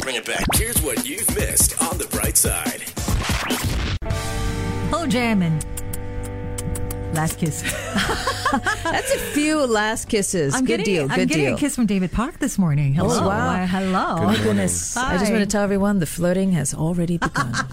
[0.00, 0.44] Bring it back.
[0.54, 2.82] Here's what you've missed on the bright side.
[4.90, 5.40] Hello, Jam
[7.12, 7.62] Last Kiss.
[8.84, 10.54] That's a few last kisses.
[10.54, 11.02] I'm good getting, deal.
[11.10, 11.54] I'm Good getting deal.
[11.56, 12.94] a kiss from David Park this morning.
[12.94, 13.14] Hello.
[13.18, 13.46] Oh, wow.
[13.48, 14.16] Why, hello.
[14.20, 14.96] Oh my goodness.
[14.96, 17.54] I just want to tell everyone the flirting has already begun.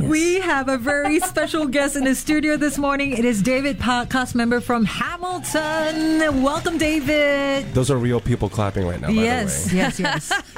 [0.00, 3.12] We have a very special guest in the studio this morning.
[3.12, 6.42] It is David Park, cast member from Hamilton.
[6.42, 7.72] Welcome, David.
[7.74, 9.08] Those are real people clapping right now.
[9.08, 9.82] By yes, the way.
[9.82, 10.32] yes, yes.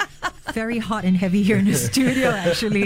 [0.55, 2.83] Very hot and heavy here in the studio, actually.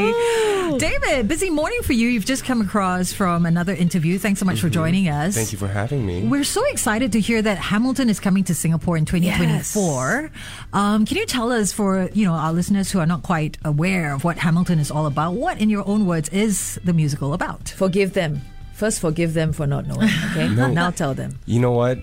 [0.79, 2.09] David, busy morning for you.
[2.09, 4.19] You've just come across from another interview.
[4.19, 5.35] Thanks so much for joining us.
[5.35, 6.27] Thank you for having me.
[6.27, 10.31] We're so excited to hear that Hamilton is coming to Singapore in 2024.
[10.73, 14.15] Um, can you tell us, for you know our listeners who are not quite aware
[14.15, 17.69] of what Hamilton is all about, what, in your own words, is the musical about?
[17.69, 18.41] forgive them.
[18.73, 20.09] First, forgive them for not knowing.
[20.31, 20.49] Okay.
[20.73, 21.39] Now tell them.
[21.45, 21.99] You know what?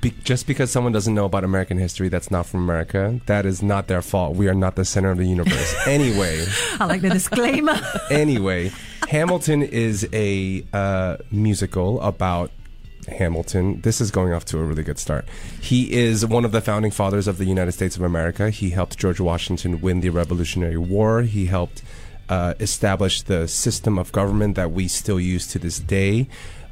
[0.00, 3.62] Be- just because someone doesn't know about American history that's not from America, that is
[3.62, 4.36] not their fault.
[4.36, 5.74] We are not the center of the universe.
[5.86, 6.44] anyway,
[6.78, 7.80] I like the disclaimer.
[8.10, 8.70] anyway,
[9.08, 12.50] Hamilton is a uh, musical about
[13.08, 13.80] Hamilton.
[13.80, 15.26] This is going off to a really good start.
[15.60, 18.50] He is one of the founding fathers of the United States of America.
[18.50, 21.22] He helped George Washington win the Revolutionary War.
[21.22, 21.82] He helped
[22.28, 26.28] uh, establish the system of government that we still use to this day.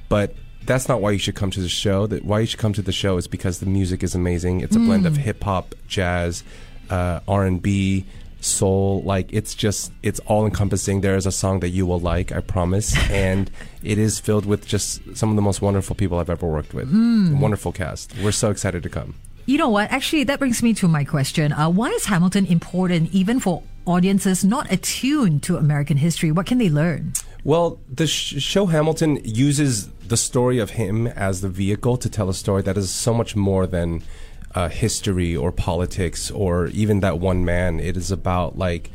[0.09, 0.35] But
[0.67, 2.07] that's not why you should come to the show.
[2.07, 4.61] That why you should come to the show is because the music is amazing.
[4.61, 6.45] It's a blend of hip hop, jazz,
[6.91, 8.05] uh, R and B,
[8.41, 9.03] soul.
[9.03, 11.01] Like it's just it's all encompassing.
[11.01, 13.51] There is a song that you will like, I promise, and
[13.83, 16.91] it is filled with just some of the most wonderful people I've ever worked with.
[16.93, 18.15] Wonderful cast.
[18.23, 19.15] We're so excited to come.
[19.47, 19.91] You know what?
[19.91, 21.53] Actually, that brings me to my question.
[21.53, 26.31] Uh, why is Hamilton important even for audiences not attuned to American history?
[26.31, 27.15] What can they learn?
[27.43, 32.29] Well, the sh- show Hamilton uses the story of him as the vehicle to tell
[32.29, 34.03] a story that is so much more than
[34.55, 37.81] uh, history or politics or even that one man.
[37.81, 38.91] It is about like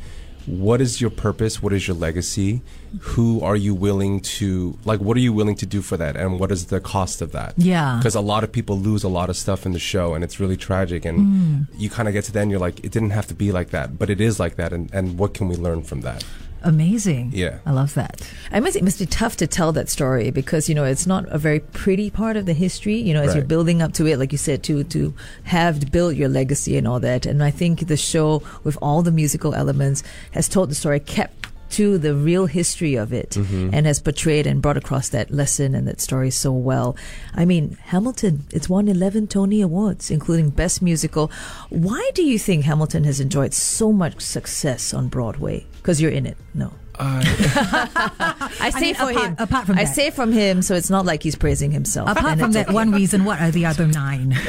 [0.46, 1.60] what is your purpose?
[1.60, 2.60] What is your legacy?
[3.00, 5.00] Who are you willing to like?
[5.00, 6.16] What are you willing to do for that?
[6.16, 7.54] And what is the cost of that?
[7.56, 7.96] Yeah.
[7.98, 10.38] because a lot of people lose a lot of stuff in the show, and it's
[10.38, 11.04] really tragic.
[11.04, 13.50] And you kind of get to the end, you're like, it didn't have to be
[13.50, 14.72] like that, but it is like that.
[14.72, 16.24] And and what can we learn from that?
[16.66, 17.30] Amazing.
[17.32, 17.58] Yeah.
[17.64, 18.20] I love that.
[18.50, 21.24] I must it must be tough to tell that story because you know it's not
[21.32, 22.96] a very pretty part of the history.
[22.96, 26.16] You know, as you're building up to it, like you said, to to have built
[26.16, 27.24] your legacy and all that.
[27.24, 31.34] And I think the show, with all the musical elements, has told the story, kept
[31.68, 33.70] to the real history of it, Mm-hmm.
[33.74, 36.96] and has portrayed and brought across that lesson and that story so well.
[37.34, 41.28] I mean, Hamilton, it's won 11 Tony Awards, including Best Musical.
[41.70, 45.66] Why do you think Hamilton has enjoyed so much success on Broadway?
[45.86, 46.36] Because you're in it.
[46.52, 46.72] No.
[46.98, 49.36] I say mean, for apart- him.
[49.38, 49.94] apart from I that.
[49.94, 52.10] say from him, so it's not like he's praising himself.
[52.10, 52.74] Apart from that okay.
[52.74, 54.34] one reason, what are the other nine?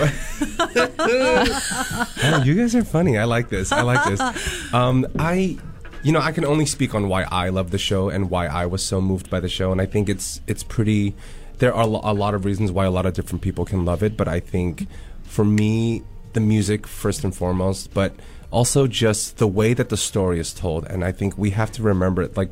[2.29, 3.19] Oh, you guys are funny.
[3.19, 3.71] I like this.
[3.71, 4.73] I like this.
[4.73, 5.59] Um, I,
[6.01, 8.65] you know, I can only speak on why I love the show and why I
[8.65, 11.15] was so moved by the show, and I think it's it's pretty.
[11.59, 14.17] There are a lot of reasons why a lot of different people can love it,
[14.17, 14.87] but I think
[15.23, 16.01] for me,
[16.33, 18.13] the music first and foremost, but
[18.51, 21.83] also just the way that the story is told, and I think we have to
[21.83, 22.37] remember it.
[22.37, 22.51] Like,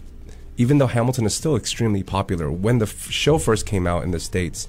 [0.57, 4.11] even though Hamilton is still extremely popular, when the f- show first came out in
[4.11, 4.67] the states.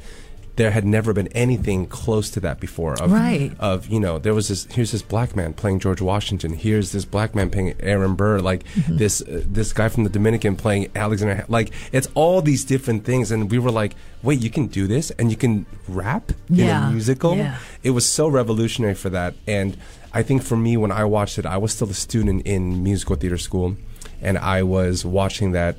[0.56, 2.94] There had never been anything close to that before.
[2.94, 3.52] Of, Right.
[3.60, 7.04] of you know there was this here's this black man playing George Washington here's this
[7.04, 8.96] black man playing Aaron Burr like Mm-hmm.
[8.96, 13.30] this uh, this guy from the Dominican playing Alexander like it's all these different things
[13.30, 16.90] and we were like wait you can do this and you can rap in a
[16.90, 17.58] musical Yeah.
[17.82, 19.76] it was so revolutionary for that and
[20.12, 23.16] I think for me when I watched it I was still a student in musical
[23.16, 23.76] theater school
[24.22, 25.76] and I was watching that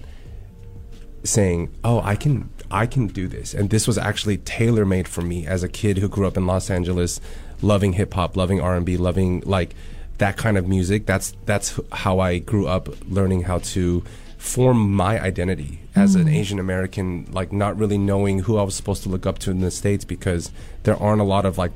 [1.28, 5.46] saying, "Oh, I can I can do this." And this was actually tailor-made for me
[5.46, 7.20] as a kid who grew up in Los Angeles,
[7.62, 9.76] loving hip hop, loving R&B, loving like
[10.18, 11.06] that kind of music.
[11.06, 14.04] That's that's how I grew up learning how to
[14.38, 16.30] form my identity as an hmm.
[16.30, 19.62] Asian American, like not really knowing who I was supposed to look up to in
[19.62, 20.52] the states because
[20.84, 21.72] there aren't a lot of like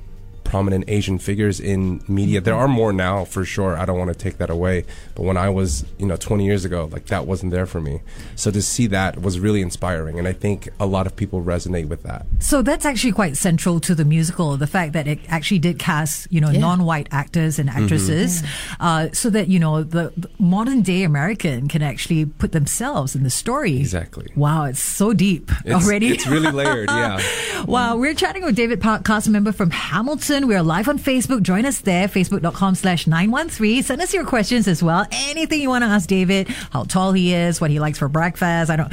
[0.51, 2.41] prominent Asian figures in media.
[2.41, 3.77] There are more now for sure.
[3.77, 4.83] I don't want to take that away.
[5.15, 8.01] But when I was, you know, 20 years ago, like that wasn't there for me.
[8.35, 10.19] So to see that was really inspiring.
[10.19, 12.25] And I think a lot of people resonate with that.
[12.39, 16.27] So that's actually quite central to the musical, the fact that it actually did cast,
[16.29, 16.59] you know, Yeah.
[16.59, 18.43] non-white actors and actresses,
[18.81, 23.23] uh, so that, you know, the, the modern day American can actually put themselves in
[23.23, 23.77] the story.
[23.77, 24.27] Exactly.
[24.35, 26.09] Wow, it's so deep It's, already.
[26.09, 26.89] It's really layered.
[27.01, 27.19] Yeah.
[27.65, 30.40] Wow, we're chatting with David Park, cast member from Hamilton.
[30.47, 31.41] We're live on Facebook.
[31.41, 33.83] Join us there, facebook.com slash 913.
[33.83, 35.05] Send us your questions as well.
[35.11, 38.69] Anything you want to ask David, how tall he is, what he likes for breakfast.
[38.71, 38.91] I don't.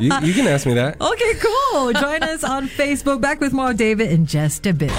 [0.00, 1.00] You, you can ask me that.
[1.00, 1.92] Okay, cool.
[1.92, 3.20] Join us on Facebook.
[3.20, 4.92] Back with more David in just a bit.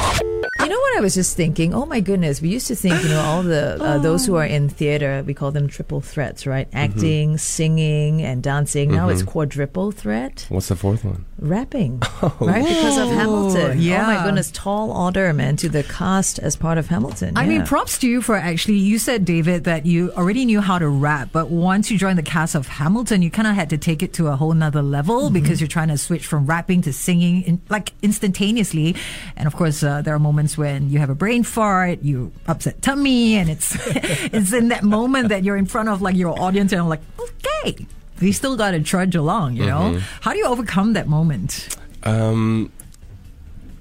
[0.64, 1.74] You know what I was just thinking?
[1.74, 4.46] Oh my goodness, we used to think, you know, all the uh, those who are
[4.46, 6.68] in theater, we call them triple threats, right?
[6.74, 8.92] Acting, singing, and dancing.
[8.92, 11.26] Now it's quadruple threat, What's the fourth one?
[11.40, 12.00] rapping,
[12.40, 12.64] right?
[12.66, 13.82] Because of Hamilton.
[13.82, 14.04] Yeah.
[14.04, 17.36] Oh my goodness, tall order, man, to the cast as part of Hamilton.
[17.38, 18.78] I mean, props to you for actually.
[18.78, 22.24] You said, David, that you already knew how to rap, but once you joined the
[22.24, 25.04] cast of Hamilton, you kind of had to take it to a whole nother level
[25.24, 25.34] Mm-hmm.
[25.34, 28.96] because you're trying to switch from rapping to singing in, like instantaneously.
[29.36, 32.82] And of course, uh, there are moments when you have a brain fart, you upset
[32.82, 33.76] tummy, and it's
[34.34, 37.02] it's in that moment that you're in front of like your audience, and I'm like,
[37.20, 37.86] okay.
[38.22, 40.00] You still got to trudge along, you know?
[40.22, 41.76] How do you overcome that moment?
[42.04, 42.72] Um,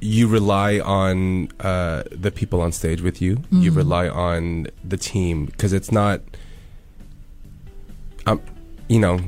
[0.01, 3.39] you rely on uh, the people on stage with you.
[3.53, 6.23] You rely on the team because it's not.
[8.27, 8.41] Um,
[8.89, 9.21] you know,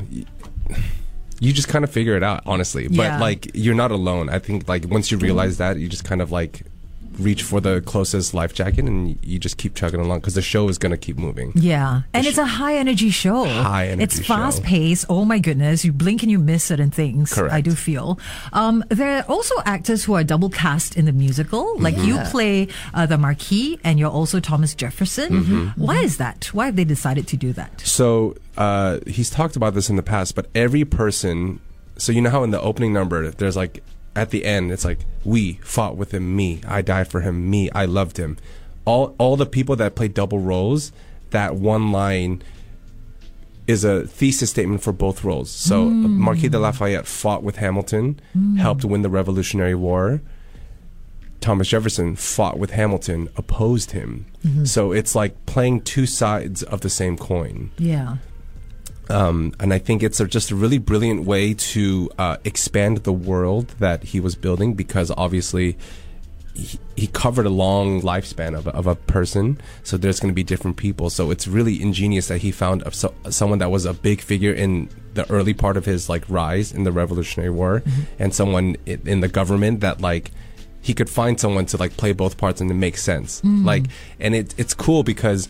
[1.39, 2.89] you just kind of figure it out, honestly.
[2.89, 3.21] But Yeah.
[3.21, 4.29] like, you're not alone.
[4.31, 6.63] I think like once you realize that, you just kind of like
[7.19, 10.69] reach for the closest life jacket and you just keep chugging along because the show
[10.69, 11.53] is gonna keep moving.
[11.55, 13.45] Yeah, and it's a high energy show.
[13.45, 15.07] High energy It's fast paced.
[15.09, 17.33] Oh my goodness, you blink and you miss certain things.
[17.33, 17.53] Correct.
[17.53, 18.19] I do feel.
[18.53, 21.79] Um, there are also actors who are double cast in the musical.
[21.79, 25.33] Like you play uh, the Marquis, and you're also Thomas Jefferson.
[25.33, 25.83] Mm-hmm.
[25.83, 26.47] Why is that?
[26.53, 27.81] Why have they decided to do that?
[27.81, 31.61] So uh, he's talked about this in the past, but every person.
[31.97, 33.83] So you know how in the opening number, there's like
[34.17, 37.71] at the end, it's like we fought with him, me, I died for him, me,
[37.71, 38.37] I loved him.
[38.85, 40.93] All all the people that play double roles,
[41.31, 42.43] that one line
[43.67, 45.51] is a thesis statement for both roles.
[45.51, 46.09] So uh, mm.
[46.11, 48.59] Marquis de Lafayette fought with Hamilton, mm.
[48.59, 50.21] helped win the Revolutionary War.
[51.41, 54.27] Thomas Jefferson fought with Hamilton, opposed him.
[54.47, 54.65] Mm-hmm.
[54.65, 57.71] So it's like playing two sides of the same coin.
[57.77, 58.17] Yeah.
[59.11, 63.13] Um, and I think it's a, just a really brilliant way to uh, expand the
[63.13, 65.77] world that he was building because obviously
[66.55, 69.61] he, he covered a long lifespan of a, of a person.
[69.83, 71.11] So there's going to be different people.
[71.11, 74.53] So it's really ingenious that he found a, so, someone that was a big figure
[74.53, 77.83] in the early part of his like rise in the Revolutionary War
[78.19, 80.31] and someone in the government that like
[80.81, 83.43] he could find someone to like play both parts and it makes sense.
[83.65, 83.85] Like,
[84.21, 85.49] and it, it's cool because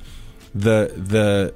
[0.54, 1.54] the the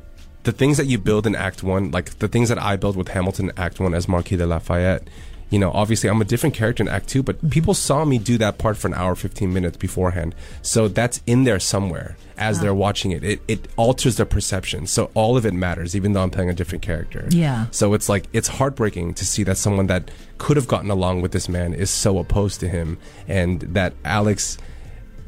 [0.49, 3.09] the things that you build in Act One, like the things that I built with
[3.09, 5.07] Hamilton in Act One as Marquis de Lafayette,
[5.51, 7.51] you know, obviously I'm a different character in Act Two, but mm-hmm.
[7.51, 10.35] people saw me do that part for an hour, 15 minutes beforehand.
[10.63, 13.23] So that's in there somewhere as they're watching it.
[13.23, 14.87] It, it alters their perception.
[14.87, 17.27] So all of it matters, even though I'm playing a different character.
[17.29, 17.67] Yeah.
[17.71, 21.33] So it's like, it's heartbreaking to see that someone that could have gotten along with
[21.33, 22.97] this man is so opposed to him
[23.27, 24.57] and that Alex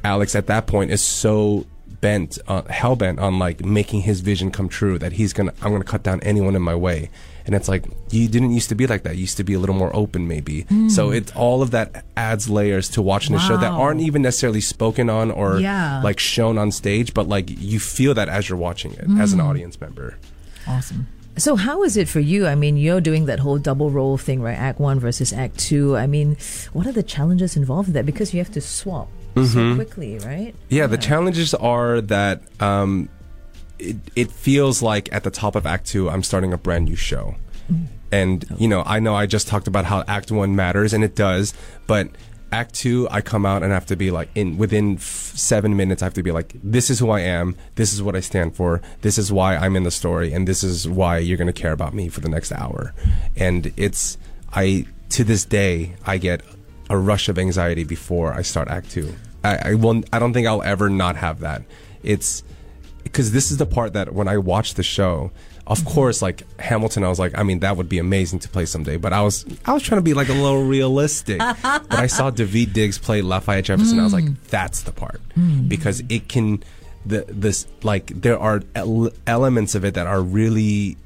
[0.02, 1.66] Alex at that point is so
[2.00, 5.72] bent, uh, hell bent on like making his vision come true that he's gonna, I'm
[5.72, 7.10] gonna cut down anyone in my way.
[7.46, 9.16] And it's like you didn't used to be like that.
[9.16, 10.66] You used to be a little more open, maybe.
[10.88, 14.60] So it's all of that adds layers to watching the show that aren't even necessarily
[14.60, 16.00] spoken on or Yeah.
[16.02, 19.40] like shown on stage, but like you feel that as you're watching it as an
[19.40, 20.16] audience member.
[20.66, 21.08] Awesome.
[21.36, 22.46] So how is it for you?
[22.46, 24.56] I mean, you're doing that whole double role thing, right?
[24.58, 25.96] Act one versus act two.
[25.96, 26.36] I mean,
[26.72, 28.04] what are the challenges involved in that?
[28.04, 30.54] Because you have to swap so quickly, right?
[30.68, 33.08] Yeah, the challenges are that um,
[33.78, 36.96] it, it feels like at the top of Act Two, I'm starting a brand new
[36.96, 37.36] show.
[38.12, 41.14] And, you know, I know I just talked about how Act One matters, and it
[41.14, 41.54] does,
[41.86, 42.08] but
[42.50, 45.02] Act Two, I come out and I have to be like, in within f-
[45.36, 48.16] seven minutes, I have to be like, this is who I am, this is what
[48.16, 51.36] I stand for, this is why I'm in the story, and this is why you're
[51.36, 52.92] going to care about me for the next hour.
[53.36, 54.18] And it's,
[54.52, 56.42] I, to this day, I get
[56.88, 59.14] a rush of anxiety before I start Act Two.
[59.44, 60.02] I, I will.
[60.12, 61.62] I don't think I'll ever not have that.
[62.02, 62.42] It's
[63.02, 65.30] because this is the part that when I watched the show,
[65.66, 65.88] of mm-hmm.
[65.88, 68.96] course, like Hamilton, I was like, I mean, that would be amazing to play someday.
[68.96, 71.38] But I was, I was trying to be like a little realistic.
[71.62, 74.00] but I saw Daveed Diggs play Lafayette Jefferson.
[74.00, 74.36] I was like, mm.
[74.48, 75.68] that's the part mm.
[75.68, 76.62] because it can,
[77.06, 78.62] the this like there are
[79.26, 80.98] elements of it that are really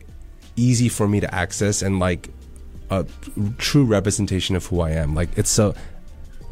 [0.56, 2.30] easy for me to access and like
[2.90, 3.06] a
[3.58, 5.14] true representation of who I am.
[5.14, 5.74] Like it's so.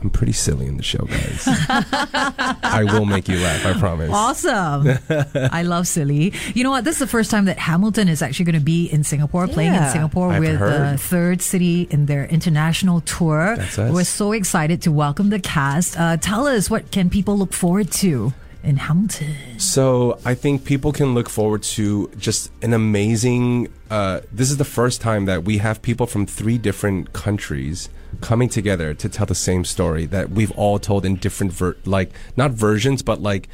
[0.02, 1.44] I'm pretty silly in the show, guys.
[1.46, 3.64] I will make you laugh.
[3.64, 4.10] I promise.
[4.12, 4.98] Awesome.
[5.34, 6.32] I love silly.
[6.54, 6.84] You know what?
[6.84, 9.74] This is the first time that Hamilton is actually going to be in Singapore, playing
[9.74, 9.92] in Yeah.
[9.92, 13.54] Singapore I've with the third city in their international tour.
[13.56, 13.92] That's us.
[13.92, 15.96] We're so excited to welcome the cast.
[15.98, 18.32] Uh, tell us what can people look forward to
[18.62, 19.34] in Hamilton?
[19.58, 23.72] So I think people can look forward to just an amazing.
[23.90, 27.88] Uh, this is the first time that we have people from three different countries
[28.20, 32.10] coming together to tell the same story that we've all told in different ver- like
[32.36, 33.48] not versions, but like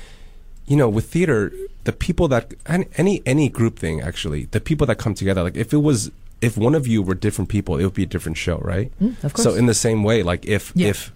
[0.66, 1.50] you know, with theater,
[1.84, 5.56] the people that and any any group thing actually, the people that come together, like
[5.56, 6.10] if it was
[6.40, 8.92] if one of you were different people, it would be a different show, right?
[9.00, 10.88] Mm, of So in the same way, like if Yeah.
[10.88, 11.10] if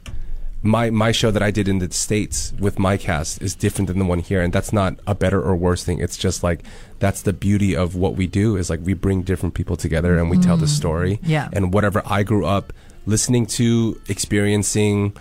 [0.62, 3.98] my my show that I did in the states with my cast is different than
[3.98, 5.98] the one here, and that's not a better or worse thing.
[5.98, 6.62] It's just like
[7.00, 10.30] that's the beauty of what we do is like we bring different people together and
[10.30, 10.76] we tell the mm.
[10.76, 11.20] story.
[11.22, 11.48] Yeah.
[11.52, 12.72] And whatever I grew up
[13.06, 15.16] listening to, experiencing,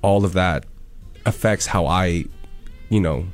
[0.00, 0.64] all of that
[1.26, 2.24] affects how I,
[2.88, 3.26] you know,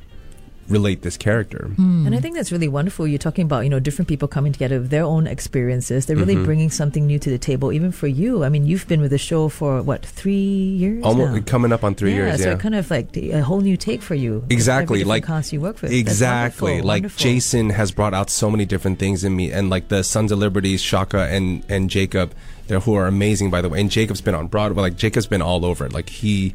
[0.69, 1.71] relate this character.
[1.77, 3.07] And I think that's really wonderful.
[3.07, 6.05] You're talking about, you know, different people coming together with their own experiences.
[6.05, 6.45] They're really Mm-hmm.
[6.45, 8.43] bringing something new to the table, even for you.
[8.43, 11.03] I mean, you've been with the show for what, three years?
[11.03, 11.41] Almost now?
[11.45, 12.41] coming up on three yeah, years.
[12.43, 12.55] so Yeah.
[12.55, 14.43] it kind of like a whole new take for you.
[14.49, 15.91] exactly like cast you work with.
[15.91, 17.19] Exactly wonderful, like wonderful.
[17.23, 20.39] jason has brought out so many different things in me and like the sons of
[20.39, 22.33] liberty shaka and and jacob
[22.67, 25.41] they're who are amazing by the way and jacob's been on broadway like jacob's been
[25.41, 26.53] all over it like he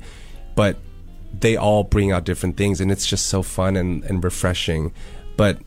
[0.55, 0.77] but
[1.41, 4.93] they all bring out different things and it's just so fun and, and refreshing
[5.37, 5.59] but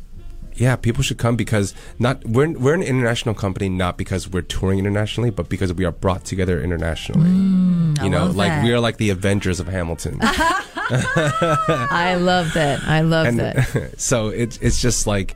[0.54, 4.80] yeah people should come because not we're, we're an international company not because we're touring
[4.80, 8.64] internationally but because we are brought together internationally Mm, I you know love like that.
[8.64, 10.20] we are like the avengers of hamilton
[10.88, 12.84] I love that.
[12.84, 13.94] I love and that.
[14.00, 15.36] so it's it's just like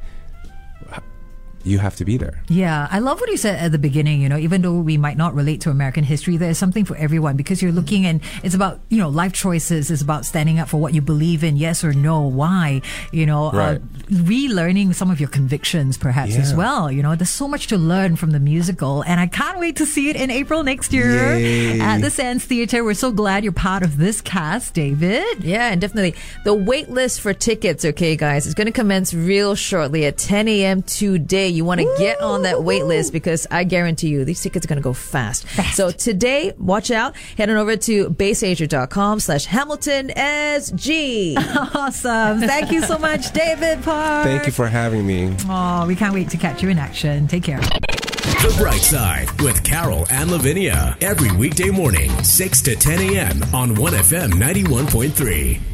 [1.63, 2.41] you have to be there.
[2.47, 4.21] Yeah, I love what you said at the beginning.
[4.21, 7.35] You know, even though we might not relate to American history, there's something for everyone
[7.35, 9.91] because you're looking and it's about you know life choices.
[9.91, 12.81] It's about standing up for what you believe in, yes or no, why.
[13.11, 13.77] You know, Right.
[13.77, 16.91] uh, relearning some of your convictions perhaps as well.
[16.91, 19.85] You know, there's so much to learn from the musical, and I can't wait to
[19.85, 21.79] see it in April next year Yay.
[21.79, 22.83] at the Sands Theatre.
[22.83, 25.43] We're so glad you're part of this cast, David.
[25.43, 29.55] Yeah, and definitely the wait list for tickets, okay, guys, is going to commence real
[29.55, 30.81] shortly at 10 a.m.
[30.83, 31.47] today.
[31.49, 34.69] You want to get on that wait list because I guarantee you these tickets are
[34.69, 35.47] going to go fast.
[35.73, 37.15] So today, watch out.
[37.37, 41.35] Head on over to baseasia.com slash Hamilton SG.
[41.79, 42.39] Awesome!
[42.41, 44.23] Thank you so much, David Park.
[44.25, 45.35] Thank you for having me.
[45.49, 47.27] Oh, we can't wait to catch you in action.
[47.27, 47.59] Take care.
[47.59, 50.97] The Bright Side with Carol and Lavinia.
[51.01, 53.43] Every weekday morning, 6 to 10 a.m.
[53.53, 55.68] on 1FM 91.3.